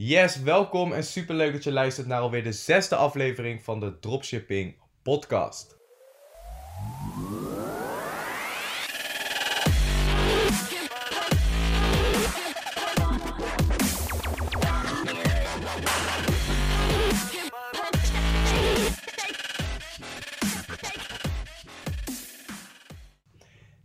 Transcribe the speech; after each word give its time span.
Yes, 0.00 0.42
welkom 0.42 0.92
en 0.92 1.04
superleuk 1.04 1.52
dat 1.52 1.64
je 1.64 1.72
luistert 1.72 2.06
naar 2.06 2.20
alweer 2.20 2.42
de 2.42 2.52
zesde 2.52 2.96
aflevering 2.96 3.62
van 3.62 3.80
de 3.80 3.98
Dropshipping 3.98 4.76
Podcast. 5.02 5.77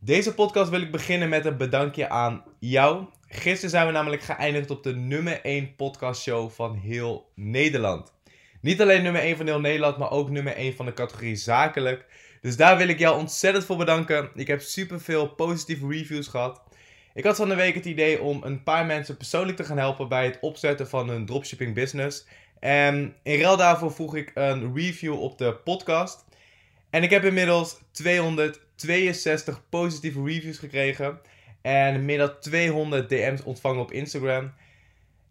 Deze 0.05 0.33
podcast 0.33 0.69
wil 0.69 0.81
ik 0.81 0.91
beginnen 0.91 1.29
met 1.29 1.45
een 1.45 1.57
bedankje 1.57 2.09
aan 2.09 2.43
jou. 2.59 3.05
Gisteren 3.27 3.69
zijn 3.69 3.85
we 3.85 3.91
namelijk 3.91 4.21
geëindigd 4.21 4.71
op 4.71 4.83
de 4.83 4.95
nummer 4.95 5.41
1 5.41 5.75
podcastshow 5.75 6.49
van 6.49 6.75
heel 6.75 7.29
Nederland. 7.35 8.13
Niet 8.61 8.81
alleen 8.81 9.03
nummer 9.03 9.21
1 9.21 9.37
van 9.37 9.45
heel 9.45 9.59
Nederland, 9.59 9.97
maar 9.97 10.11
ook 10.11 10.29
nummer 10.29 10.55
1 10.55 10.75
van 10.75 10.85
de 10.85 10.93
categorie 10.93 11.35
zakelijk. 11.35 12.05
Dus 12.41 12.57
daar 12.57 12.77
wil 12.77 12.87
ik 12.87 12.99
jou 12.99 13.19
ontzettend 13.19 13.65
voor 13.65 13.77
bedanken. 13.77 14.29
Ik 14.35 14.47
heb 14.47 14.61
superveel 14.61 15.27
positieve 15.27 15.87
reviews 15.87 16.27
gehad. 16.27 16.61
Ik 17.13 17.23
had 17.23 17.35
van 17.35 17.49
de 17.49 17.55
week 17.55 17.75
het 17.75 17.85
idee 17.85 18.21
om 18.21 18.43
een 18.43 18.63
paar 18.63 18.85
mensen 18.85 19.17
persoonlijk 19.17 19.57
te 19.57 19.63
gaan 19.63 19.77
helpen 19.77 20.07
bij 20.07 20.25
het 20.25 20.37
opzetten 20.41 20.87
van 20.87 21.09
hun 21.09 21.25
dropshipping 21.25 21.73
business. 21.73 22.25
En 22.59 23.15
in 23.23 23.39
ruil 23.39 23.57
daarvoor 23.57 23.91
voeg 23.91 24.15
ik 24.15 24.31
een 24.33 24.75
review 24.75 25.21
op 25.21 25.37
de 25.37 25.53
podcast. 25.53 26.25
En 26.93 27.03
ik 27.03 27.09
heb 27.09 27.23
inmiddels 27.23 27.79
262 27.91 29.69
positieve 29.69 30.23
reviews 30.23 30.57
gekregen. 30.57 31.19
En 31.61 32.05
meer 32.05 32.17
dan 32.17 32.39
200 32.39 33.09
DM's 33.09 33.43
ontvangen 33.43 33.81
op 33.81 33.91
Instagram. 33.91 34.53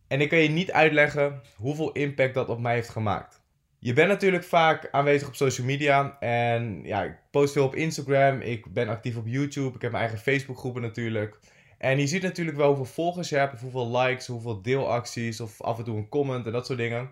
En 0.08 0.20
ik 0.20 0.28
kan 0.28 0.38
je 0.38 0.48
niet 0.48 0.72
uitleggen 0.72 1.40
hoeveel 1.56 1.92
impact 1.92 2.34
dat 2.34 2.48
op 2.48 2.60
mij 2.60 2.74
heeft 2.74 2.88
gemaakt. 2.88 3.40
Je 3.78 3.92
bent 3.92 4.08
natuurlijk 4.08 4.44
vaak 4.44 4.88
aanwezig 4.90 5.28
op 5.28 5.34
social 5.34 5.66
media. 5.66 6.16
En 6.20 6.80
ja, 6.84 7.02
ik 7.02 7.14
post 7.30 7.52
veel 7.52 7.64
op 7.64 7.74
Instagram. 7.74 8.40
Ik 8.40 8.72
ben 8.72 8.88
actief 8.88 9.16
op 9.16 9.26
YouTube. 9.26 9.74
Ik 9.74 9.82
heb 9.82 9.90
mijn 9.90 10.04
eigen 10.04 10.22
Facebookgroepen 10.22 10.82
natuurlijk. 10.82 11.38
En 11.78 11.98
je 11.98 12.06
ziet 12.06 12.22
natuurlijk 12.22 12.56
wel 12.56 12.66
hoeveel 12.66 12.84
volgers 12.84 13.28
je 13.28 13.36
hebt, 13.36 13.54
of 13.54 13.60
hoeveel 13.60 13.98
likes, 13.98 14.26
hoeveel 14.26 14.62
deelacties, 14.62 15.40
of 15.40 15.60
af 15.60 15.78
en 15.78 15.84
toe 15.84 15.96
een 15.96 16.08
comment 16.08 16.46
en 16.46 16.52
dat 16.52 16.66
soort 16.66 16.78
dingen. 16.78 17.10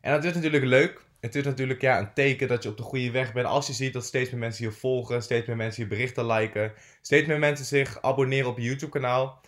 En 0.00 0.12
dat 0.12 0.24
is 0.24 0.34
natuurlijk 0.34 0.64
leuk 0.64 1.06
het 1.20 1.34
is 1.34 1.44
natuurlijk 1.44 1.80
ja, 1.80 1.98
een 1.98 2.12
teken 2.14 2.48
dat 2.48 2.62
je 2.62 2.68
op 2.68 2.76
de 2.76 2.82
goede 2.82 3.10
weg 3.10 3.32
bent. 3.32 3.46
Als 3.46 3.66
je 3.66 3.72
ziet 3.72 3.92
dat 3.92 4.04
steeds 4.04 4.30
meer 4.30 4.40
mensen 4.40 4.64
je 4.64 4.72
volgen, 4.72 5.22
steeds 5.22 5.46
meer 5.46 5.56
mensen 5.56 5.82
je 5.82 5.88
berichten 5.88 6.26
liken, 6.26 6.72
steeds 7.02 7.26
meer 7.26 7.38
mensen 7.38 7.64
zich 7.64 8.02
abonneren 8.02 8.50
op 8.50 8.58
je 8.58 8.64
YouTube 8.64 8.92
kanaal. 8.92 9.40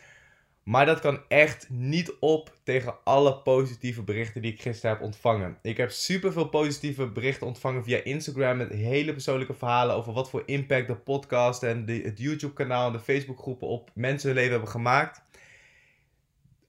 Maar 0.62 0.86
dat 0.86 1.00
kan 1.00 1.20
echt 1.28 1.66
niet 1.70 2.12
op 2.20 2.56
tegen 2.64 2.94
alle 3.04 3.36
positieve 3.36 4.02
berichten 4.02 4.42
die 4.42 4.52
ik 4.52 4.62
gisteren 4.62 4.96
heb 4.96 5.04
ontvangen. 5.04 5.58
Ik 5.62 5.76
heb 5.76 5.90
superveel 5.90 6.48
positieve 6.48 7.06
berichten 7.06 7.46
ontvangen 7.46 7.84
via 7.84 8.04
Instagram 8.04 8.56
met 8.56 8.72
hele 8.72 9.12
persoonlijke 9.12 9.54
verhalen 9.54 9.94
over 9.94 10.12
wat 10.12 10.30
voor 10.30 10.42
impact 10.46 10.86
de 10.86 10.96
podcast 10.96 11.62
en 11.62 11.86
de, 11.86 11.92
het 11.92 12.18
YouTube 12.18 12.52
kanaal 12.52 12.86
en 12.86 12.92
de 12.92 13.00
Facebook 13.00 13.38
groepen 13.38 13.68
op 13.68 13.90
mensen 13.94 14.28
hun 14.28 14.36
leven 14.36 14.52
hebben 14.52 14.70
gemaakt. 14.70 15.22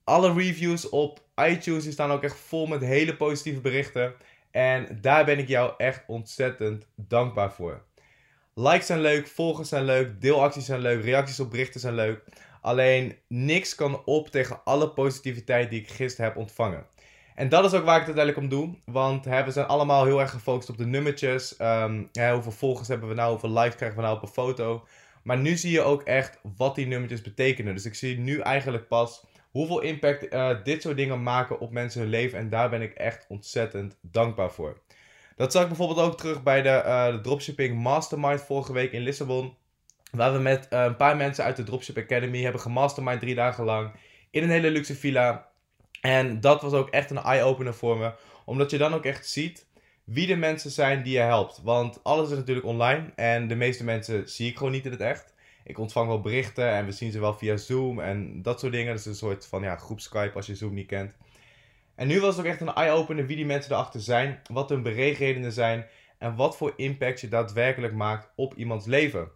Alle 0.04 0.32
reviews 0.32 0.88
op 0.88 1.22
iTunes 1.36 1.90
staan 1.92 2.10
ook 2.10 2.22
echt 2.22 2.36
vol 2.36 2.66
met 2.66 2.80
hele 2.80 3.16
positieve 3.16 3.60
berichten. 3.60 4.14
En 4.52 4.98
daar 5.00 5.24
ben 5.24 5.38
ik 5.38 5.48
jou 5.48 5.72
echt 5.76 6.02
ontzettend 6.06 6.86
dankbaar 6.94 7.52
voor. 7.52 7.82
Likes 8.54 8.86
zijn 8.86 9.00
leuk, 9.00 9.26
volgers 9.26 9.68
zijn 9.68 9.84
leuk, 9.84 10.20
deelacties 10.20 10.64
zijn 10.64 10.80
leuk, 10.80 11.04
reacties 11.04 11.40
op 11.40 11.50
berichten 11.50 11.80
zijn 11.80 11.94
leuk. 11.94 12.24
Alleen 12.60 13.16
niks 13.26 13.74
kan 13.74 14.04
op 14.04 14.28
tegen 14.28 14.60
alle 14.64 14.90
positiviteit 14.90 15.70
die 15.70 15.80
ik 15.80 15.90
gisteren 15.90 16.26
heb 16.26 16.36
ontvangen. 16.36 16.86
En 17.34 17.48
dat 17.48 17.64
is 17.64 17.72
ook 17.72 17.84
waar 17.84 18.00
ik 18.00 18.06
het 18.06 18.16
uiteindelijk 18.16 18.38
om 18.38 18.58
doe. 18.58 18.76
Want 18.84 19.24
we 19.24 19.50
zijn 19.50 19.66
allemaal 19.66 20.04
heel 20.04 20.20
erg 20.20 20.30
gefocust 20.30 20.68
op 20.68 20.78
de 20.78 20.86
nummertjes. 20.86 21.60
Um, 21.60 22.08
hè, 22.12 22.32
hoeveel 22.32 22.52
volgers 22.52 22.88
hebben 22.88 23.08
we 23.08 23.14
nou, 23.14 23.30
hoeveel 23.30 23.50
likes 23.50 23.76
krijgen 23.76 23.96
we 23.98 24.04
nou 24.04 24.16
op 24.16 24.22
een 24.22 24.28
foto. 24.28 24.86
Maar 25.22 25.38
nu 25.38 25.56
zie 25.56 25.70
je 25.70 25.80
ook 25.80 26.02
echt 26.02 26.38
wat 26.56 26.74
die 26.74 26.86
nummertjes 26.86 27.20
betekenen. 27.22 27.74
Dus 27.74 27.84
ik 27.84 27.94
zie 27.94 28.18
nu 28.18 28.40
eigenlijk 28.40 28.88
pas 28.88 29.24
hoeveel 29.52 29.80
impact 29.80 30.32
uh, 30.32 30.50
dit 30.64 30.82
soort 30.82 30.96
dingen 30.96 31.22
maken 31.22 31.60
op 31.60 31.70
mensen 31.70 32.00
hun 32.00 32.10
leven. 32.10 32.38
En 32.38 32.48
daar 32.48 32.70
ben 32.70 32.82
ik 32.82 32.94
echt 32.94 33.26
ontzettend 33.28 33.96
dankbaar 34.00 34.50
voor. 34.50 34.80
Dat 35.36 35.52
zag 35.52 35.62
ik 35.62 35.68
bijvoorbeeld 35.68 36.06
ook 36.06 36.18
terug 36.18 36.42
bij 36.42 36.62
de, 36.62 36.82
uh, 36.86 37.06
de 37.06 37.20
Dropshipping 37.20 37.82
Mastermind 37.82 38.42
vorige 38.42 38.72
week 38.72 38.92
in 38.92 39.00
Lissabon. 39.00 39.54
Waar 40.10 40.32
we 40.32 40.38
met 40.38 40.68
uh, 40.70 40.82
een 40.82 40.96
paar 40.96 41.16
mensen 41.16 41.44
uit 41.44 41.56
de 41.56 41.62
Dropship 41.62 41.98
Academy 41.98 42.42
hebben 42.42 42.60
gemastermind 42.60 43.20
drie 43.20 43.34
dagen 43.34 43.64
lang. 43.64 43.92
In 44.30 44.42
een 44.42 44.50
hele 44.50 44.70
luxe 44.70 44.94
villa. 44.94 45.48
En 46.00 46.40
dat 46.40 46.62
was 46.62 46.72
ook 46.72 46.90
echt 46.90 47.10
een 47.10 47.18
eye-opener 47.18 47.74
voor 47.74 47.98
me. 47.98 48.12
Omdat 48.44 48.70
je 48.70 48.78
dan 48.78 48.94
ook 48.94 49.04
echt 49.04 49.26
ziet 49.28 49.66
wie 50.04 50.26
de 50.26 50.36
mensen 50.36 50.70
zijn 50.70 51.02
die 51.02 51.12
je 51.12 51.18
helpt. 51.18 51.60
Want 51.62 52.00
alles 52.02 52.30
is 52.30 52.36
natuurlijk 52.36 52.66
online. 52.66 53.12
En 53.14 53.48
de 53.48 53.54
meeste 53.54 53.84
mensen 53.84 54.28
zie 54.28 54.50
ik 54.50 54.56
gewoon 54.56 54.72
niet 54.72 54.84
in 54.84 54.90
het 54.90 55.00
echt 55.00 55.34
ik 55.64 55.78
ontvang 55.78 56.08
wel 56.08 56.20
berichten 56.20 56.70
en 56.70 56.84
we 56.84 56.92
zien 56.92 57.12
ze 57.12 57.20
wel 57.20 57.34
via 57.34 57.56
Zoom 57.56 58.00
en 58.00 58.42
dat 58.42 58.60
soort 58.60 58.72
dingen. 58.72 58.94
Dus 58.94 59.06
een 59.06 59.14
soort 59.14 59.46
van 59.46 59.62
ja, 59.62 59.76
groep 59.76 60.00
Skype 60.00 60.34
als 60.34 60.46
je 60.46 60.54
Zoom 60.54 60.74
niet 60.74 60.86
kent. 60.86 61.14
En 61.94 62.06
nu 62.06 62.20
was 62.20 62.36
het 62.36 62.44
ook 62.44 62.50
echt 62.50 62.60
een 62.60 62.74
eye-opener 62.74 63.26
wie 63.26 63.36
die 63.36 63.46
mensen 63.46 63.72
erachter 63.72 64.00
zijn, 64.00 64.40
wat 64.52 64.68
hun 64.68 64.82
beweegredenen 64.82 65.52
zijn 65.52 65.86
en 66.18 66.36
wat 66.36 66.56
voor 66.56 66.72
impact 66.76 67.20
je 67.20 67.28
daadwerkelijk 67.28 67.92
maakt 67.92 68.32
op 68.36 68.54
iemands 68.54 68.86
leven. 68.86 69.30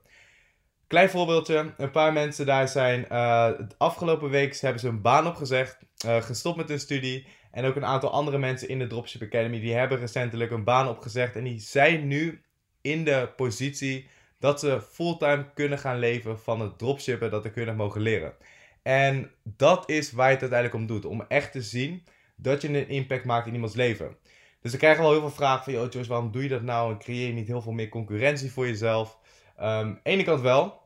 Klein 0.86 1.10
voorbeeldje, 1.10 1.74
een 1.76 1.90
paar 1.90 2.12
mensen 2.12 2.46
daar 2.46 2.68
zijn 2.68 3.06
uh, 3.12 3.50
afgelopen 3.78 4.30
week 4.30 4.60
hebben 4.60 4.80
ze 4.80 4.88
een 4.88 5.00
baan 5.00 5.26
opgezegd, 5.26 5.78
uh, 6.06 6.22
gestopt 6.22 6.56
met 6.56 6.68
hun 6.68 6.80
studie. 6.80 7.26
En 7.50 7.64
ook 7.64 7.76
een 7.76 7.84
aantal 7.84 8.10
andere 8.10 8.38
mensen 8.38 8.68
in 8.68 8.78
de 8.78 8.86
Dropship 8.86 9.22
Academy 9.22 9.60
die 9.60 9.74
hebben 9.74 9.98
recentelijk 9.98 10.50
een 10.50 10.64
baan 10.64 10.88
opgezegd 10.88 11.36
en 11.36 11.44
die 11.44 11.58
zijn 11.58 12.06
nu 12.06 12.42
in 12.80 13.04
de 13.04 13.28
positie 13.36 14.08
dat 14.38 14.60
ze 14.60 14.80
fulltime 14.90 15.46
kunnen 15.54 15.78
gaan 15.78 15.98
leven 15.98 16.38
van 16.38 16.60
het 16.60 16.78
dropshippen, 16.78 17.30
dat 17.30 17.42
ze 17.42 17.50
kunnen 17.50 17.76
mogen 17.76 18.00
leren. 18.00 18.34
En 18.82 19.30
dat 19.42 19.90
is 19.90 20.12
waar 20.12 20.30
het 20.30 20.40
uiteindelijk 20.40 20.80
om 20.80 20.86
doet. 20.86 21.04
Om 21.04 21.24
echt 21.28 21.52
te 21.52 21.62
zien 21.62 22.04
dat 22.36 22.62
je 22.62 22.68
een 22.68 22.88
impact 22.88 23.24
maakt 23.24 23.46
in 23.46 23.54
iemands 23.54 23.74
leven. 23.74 24.16
Dus 24.60 24.72
ik 24.72 24.78
krijg 24.78 24.98
wel 24.98 25.10
heel 25.10 25.20
veel 25.20 25.30
vragen 25.30 25.64
van, 25.64 25.72
joh 25.72 25.92
Joyce, 25.92 26.08
waarom 26.08 26.30
doe 26.30 26.42
je 26.42 26.48
dat 26.48 26.62
nou? 26.62 26.92
En 26.92 26.98
creëer 26.98 27.26
je 27.26 27.32
niet 27.32 27.46
heel 27.46 27.62
veel 27.62 27.72
meer 27.72 27.88
concurrentie 27.88 28.52
voor 28.52 28.66
jezelf? 28.66 29.18
Um, 29.60 30.00
ene 30.02 30.22
kant 30.22 30.40
wel. 30.40 30.80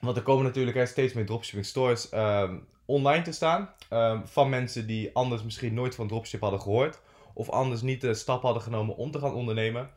Want 0.00 0.16
er 0.16 0.22
komen 0.22 0.44
natuurlijk 0.44 0.86
steeds 0.86 1.12
meer 1.12 1.26
dropshipping 1.26 1.66
stores 1.66 2.12
um, 2.12 2.66
online 2.84 3.22
te 3.22 3.32
staan. 3.32 3.74
Um, 3.90 4.26
van 4.26 4.48
mensen 4.48 4.86
die 4.86 5.10
anders 5.14 5.42
misschien 5.42 5.74
nooit 5.74 5.94
van 5.94 6.08
dropship 6.08 6.40
hadden 6.40 6.60
gehoord. 6.60 7.00
Of 7.34 7.50
anders 7.50 7.82
niet 7.82 8.00
de 8.00 8.14
stap 8.14 8.42
hadden 8.42 8.62
genomen 8.62 8.96
om 8.96 9.10
te 9.10 9.18
gaan 9.18 9.34
ondernemen. 9.34 9.90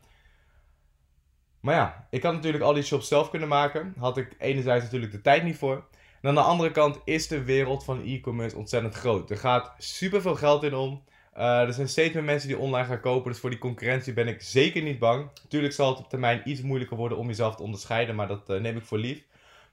Maar 1.65 1.75
ja, 1.75 2.07
ik 2.09 2.23
had 2.23 2.33
natuurlijk 2.33 2.63
al 2.63 2.73
die 2.73 2.83
shops 2.83 3.07
zelf 3.07 3.29
kunnen 3.29 3.47
maken. 3.47 3.93
Had 3.97 4.17
ik 4.17 4.35
enerzijds 4.39 4.83
natuurlijk 4.83 5.11
de 5.11 5.21
tijd 5.21 5.43
niet 5.43 5.57
voor. 5.57 5.85
En 6.21 6.29
aan 6.29 6.35
de 6.35 6.41
andere 6.41 6.71
kant 6.71 6.99
is 7.05 7.27
de 7.27 7.43
wereld 7.43 7.83
van 7.83 8.03
e-commerce 8.03 8.57
ontzettend 8.57 8.93
groot. 8.93 9.29
Er 9.29 9.37
gaat 9.37 9.73
super 9.77 10.21
veel 10.21 10.35
geld 10.35 10.63
in 10.63 10.73
om. 10.73 11.03
Uh, 11.37 11.61
er 11.61 11.73
zijn 11.73 11.89
steeds 11.89 12.13
meer 12.13 12.23
mensen 12.23 12.47
die 12.47 12.57
online 12.57 12.87
gaan 12.87 12.99
kopen. 12.99 13.31
Dus 13.31 13.39
voor 13.39 13.49
die 13.49 13.59
concurrentie 13.59 14.13
ben 14.13 14.27
ik 14.27 14.41
zeker 14.41 14.81
niet 14.81 14.99
bang. 14.99 15.29
Natuurlijk 15.43 15.73
zal 15.73 15.89
het 15.89 15.99
op 15.99 16.09
termijn 16.09 16.41
iets 16.45 16.61
moeilijker 16.61 16.97
worden 16.97 17.17
om 17.17 17.27
jezelf 17.27 17.55
te 17.55 17.63
onderscheiden. 17.63 18.15
Maar 18.15 18.27
dat 18.27 18.49
uh, 18.49 18.59
neem 18.59 18.77
ik 18.77 18.85
voor 18.85 18.97
lief. 18.97 19.23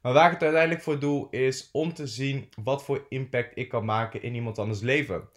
Maar 0.02 0.12
waar 0.12 0.26
ik 0.26 0.32
het 0.32 0.42
uiteindelijk 0.42 0.82
voor 0.82 0.98
doe, 0.98 1.26
is 1.31 1.69
om 1.72 1.94
te 1.94 2.06
zien 2.06 2.48
wat 2.62 2.84
voor 2.84 3.06
impact 3.08 3.52
ik 3.54 3.69
kan 3.69 3.84
maken 3.84 4.22
in 4.22 4.34
iemand 4.34 4.58
anders 4.58 4.81
leven. 4.81 5.28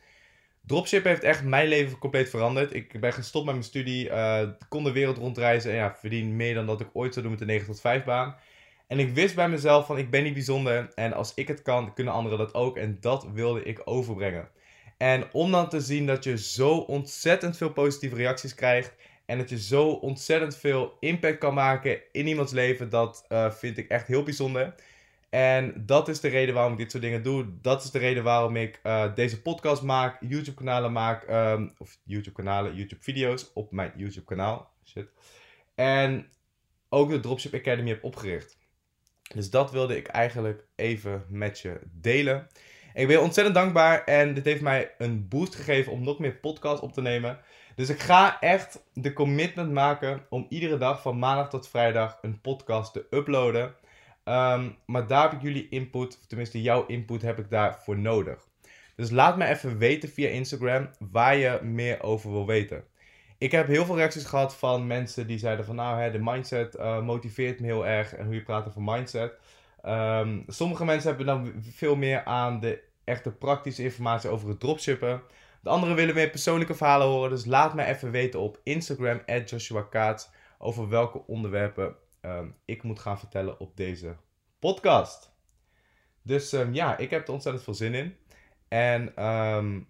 Dropship 0.65 1.03
heeft 1.03 1.23
echt 1.23 1.43
mijn 1.43 1.67
leven 1.67 1.97
compleet 1.97 2.29
veranderd. 2.29 2.73
Ik 2.73 2.99
ben 2.99 3.13
gestopt 3.13 3.45
met 3.45 3.53
mijn 3.53 3.67
studie, 3.67 4.09
uh, 4.09 4.41
kon 4.69 4.83
de 4.83 4.91
wereld 4.91 5.17
rondreizen 5.17 5.71
en 5.71 5.77
ja, 5.77 5.95
verdien 5.99 6.35
meer 6.35 6.53
dan 6.53 6.65
dat 6.65 6.81
ik 6.81 6.87
ooit 6.93 7.13
zou 7.13 7.25
doen 7.25 7.35
met 7.35 7.47
de 7.47 7.53
9 7.53 7.65
tot 7.65 7.81
5 7.81 8.03
baan. 8.03 8.35
En 8.87 8.99
ik 8.99 9.13
wist 9.13 9.35
bij 9.35 9.49
mezelf 9.49 9.85
van 9.85 9.97
ik 9.97 10.09
ben 10.09 10.23
niet 10.23 10.33
bijzonder 10.33 10.91
en 10.95 11.13
als 11.13 11.33
ik 11.33 11.47
het 11.47 11.61
kan, 11.61 11.93
kunnen 11.93 12.13
anderen 12.13 12.37
dat 12.37 12.53
ook. 12.53 12.77
En 12.77 12.97
dat 12.99 13.27
wilde 13.33 13.63
ik 13.63 13.81
overbrengen. 13.83 14.49
En 14.97 15.23
om 15.31 15.51
dan 15.51 15.69
te 15.69 15.81
zien 15.81 16.05
dat 16.05 16.23
je 16.23 16.37
zo 16.37 16.69
ontzettend 16.77 17.57
veel 17.57 17.71
positieve 17.71 18.15
reacties 18.15 18.56
krijgt 18.56 18.94
en 19.25 19.38
dat 19.38 19.50
je 19.50 19.59
zo 19.59 19.88
ontzettend 19.88 20.57
veel 20.57 20.97
impact 21.00 21.38
kan 21.38 21.53
maken 21.53 22.00
in 22.11 22.27
iemands 22.27 22.51
leven, 22.51 22.89
dat 22.89 23.25
uh, 23.29 23.51
vind 23.51 23.77
ik 23.77 23.89
echt 23.89 24.07
heel 24.07 24.23
bijzonder. 24.23 24.75
En 25.35 25.85
dat 25.85 26.07
is 26.07 26.19
de 26.19 26.27
reden 26.27 26.53
waarom 26.53 26.71
ik 26.71 26.77
dit 26.77 26.91
soort 26.91 27.03
dingen 27.03 27.23
doe. 27.23 27.45
Dat 27.61 27.83
is 27.83 27.91
de 27.91 27.99
reden 27.99 28.23
waarom 28.23 28.55
ik 28.55 28.79
uh, 28.83 29.15
deze 29.15 29.41
podcast 29.41 29.81
maak, 29.81 30.17
YouTube-kanalen 30.19 30.91
maak. 30.91 31.29
Um, 31.29 31.73
of 31.77 31.97
YouTube-kanalen, 32.03 32.75
YouTube-video's 32.75 33.51
op 33.53 33.71
mijn 33.71 33.91
YouTube-kanaal. 33.95 34.71
Shit. 34.85 35.07
En 35.75 36.29
ook 36.89 37.09
de 37.09 37.19
Dropship 37.19 37.53
Academy 37.53 37.89
heb 37.89 38.03
opgericht. 38.03 38.57
Dus 39.33 39.49
dat 39.49 39.71
wilde 39.71 39.97
ik 39.97 40.07
eigenlijk 40.07 40.67
even 40.75 41.25
met 41.29 41.59
je 41.59 41.79
delen. 41.91 42.47
Ik 42.93 43.07
ben 43.07 43.21
ontzettend 43.21 43.55
dankbaar 43.55 44.03
en 44.03 44.33
dit 44.33 44.45
heeft 44.45 44.61
mij 44.61 44.91
een 44.97 45.27
boost 45.27 45.55
gegeven 45.55 45.91
om 45.91 46.03
nog 46.03 46.19
meer 46.19 46.35
podcasts 46.35 46.81
op 46.81 46.93
te 46.93 47.01
nemen. 47.01 47.39
Dus 47.75 47.89
ik 47.89 47.99
ga 47.99 48.39
echt 48.39 48.83
de 48.93 49.13
commitment 49.13 49.71
maken 49.71 50.25
om 50.29 50.45
iedere 50.49 50.77
dag 50.77 51.01
van 51.01 51.19
maandag 51.19 51.49
tot 51.49 51.69
vrijdag 51.69 52.17
een 52.21 52.41
podcast 52.41 52.93
te 52.93 53.05
uploaden. 53.09 53.75
Um, 54.27 54.77
maar 54.86 55.07
daar 55.07 55.22
heb 55.22 55.31
ik 55.31 55.42
jullie 55.42 55.69
input, 55.69 56.18
of 56.19 56.25
tenminste 56.25 56.62
jouw 56.62 56.86
input 56.86 57.22
heb 57.22 57.39
ik 57.39 57.50
daarvoor 57.50 57.98
nodig. 57.98 58.48
Dus 58.95 59.12
laat 59.12 59.38
me 59.38 59.45
even 59.45 59.77
weten 59.77 60.10
via 60.10 60.30
Instagram 60.30 60.89
waar 61.00 61.36
je 61.36 61.60
meer 61.63 62.04
over 62.04 62.31
wil 62.31 62.45
weten. 62.45 62.83
Ik 63.38 63.51
heb 63.51 63.68
heel 63.68 63.86
veel 63.86 63.95
reacties 63.95 64.25
gehad 64.25 64.56
van 64.56 64.88
mensen 64.88 65.27
die 65.27 65.38
zeiden 65.38 65.66
van 65.66 65.75
nou, 65.75 66.01
hè, 66.01 66.12
de 66.12 66.19
mindset 66.19 66.75
uh, 66.75 67.01
motiveert 67.01 67.60
me 67.60 67.66
heel 67.66 67.88
erg 67.88 68.16
en 68.16 68.25
hoe 68.25 68.33
je 68.33 68.44
praat 68.44 68.68
over 68.68 68.81
mindset. 68.81 69.33
Um, 69.86 70.44
sommige 70.48 70.86
mensen 70.86 71.07
hebben 71.07 71.25
dan 71.25 71.54
veel 71.62 71.95
meer 71.95 72.24
aan 72.24 72.60
de 72.60 72.83
echte 73.04 73.31
praktische 73.31 73.83
informatie 73.83 74.30
over 74.30 74.50
het 74.50 74.60
dropshippen. 74.60 75.21
De 75.62 75.69
anderen 75.69 75.95
willen 75.95 76.16
meer 76.16 76.30
persoonlijke 76.30 76.75
verhalen 76.75 77.07
horen, 77.07 77.30
dus 77.30 77.45
laat 77.45 77.74
me 77.74 77.86
even 77.86 78.12
weten 78.12 78.39
op 78.39 78.60
Instagram, 78.63 79.21
Joshua 79.45 79.81
Kaats, 79.81 80.30
over 80.57 80.89
welke 80.89 81.28
onderwerpen 81.28 81.95
um, 82.25 82.56
ik 82.66 82.83
moet 82.83 83.00
gaan 83.00 83.19
vertellen 83.19 83.60
op 83.60 83.77
deze 83.77 84.16
podcast. 84.60 85.33
Dus 86.22 86.51
um, 86.51 86.74
ja, 86.74 86.98
ik 86.98 87.10
heb 87.10 87.27
er 87.27 87.33
ontzettend 87.33 87.63
veel 87.63 87.74
zin 87.74 87.94
in. 87.94 88.16
En 88.68 89.25
um, 89.25 89.88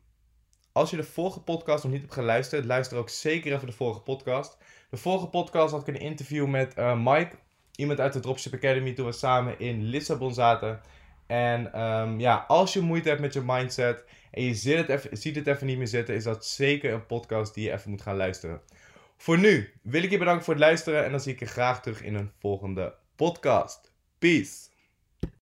als 0.72 0.90
je 0.90 0.96
de 0.96 1.04
vorige 1.04 1.42
podcast 1.42 1.84
nog 1.84 1.92
niet 1.92 2.02
hebt 2.02 2.14
geluisterd, 2.14 2.66
luister 2.66 2.98
ook 2.98 3.10
zeker 3.10 3.54
even 3.54 3.68
de 3.68 3.74
vorige 3.74 4.02
podcast. 4.02 4.58
De 4.90 4.98
vorige 4.98 5.28
podcast 5.28 5.72
had 5.72 5.88
ik 5.88 5.96
een 5.96 6.02
interview 6.02 6.48
met 6.48 6.76
Mike, 6.76 7.36
iemand 7.76 8.00
uit 8.00 8.14
de 8.14 8.20
Dropship 8.20 8.54
Academy, 8.54 8.94
toen 8.94 9.06
we 9.06 9.12
samen 9.12 9.60
in 9.60 9.84
Lissabon 9.84 10.34
zaten. 10.34 10.82
En 11.28 11.72
ja, 12.20 12.46
als 12.48 12.74
je 12.74 12.82
moeite 12.82 13.10
hebt 13.10 13.22
met 13.22 13.34
je 13.34 13.42
mindset 13.46 14.06
en 14.32 14.44
je 14.44 14.54
ziet 14.54 14.78
het, 14.78 14.90
even, 14.90 15.18
ziet 15.18 15.36
het 15.36 15.48
even 15.48 15.68
niet 15.68 15.78
meer 15.78 15.88
zitten, 15.88 16.16
is 16.16 16.24
dat 16.24 16.46
zeker 16.46 16.94
een 16.94 17.06
podcast 17.06 17.54
die 17.54 17.64
je 17.64 17.72
even 17.72 17.90
moet 17.90 18.02
gaan 18.02 18.16
luisteren. 18.16 18.62
Voor 19.18 19.38
nu 19.38 19.74
wil 19.82 20.04
ik 20.04 20.12
je 20.12 20.18
bedanken 20.18 20.44
voor 20.44 20.54
het 20.54 20.64
luisteren 20.64 21.06
en 21.06 21.12
dan 21.12 21.20
zie 21.20 21.34
ik 21.34 21.40
je 21.40 21.46
graag 21.46 21.82
terug 21.82 22.02
in 22.02 22.16
een 22.16 22.32
volgende 22.40 22.96
podcast. 23.16 23.94
Peace! 24.20 24.75